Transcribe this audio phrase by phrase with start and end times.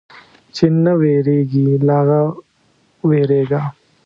[0.55, 2.19] چې نه وېرېږي، له هغه
[3.07, 3.61] وېرېږه.